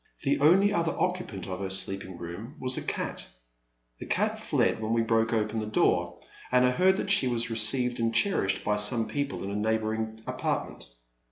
[0.23, 3.27] The only other occupant of her sleeping room was a cat.
[3.99, 6.19] The cat fled when we broke open the door,
[6.51, 9.77] and I heard that she was received and cherished by some people in a neigh
[9.77, 10.87] boring apartment.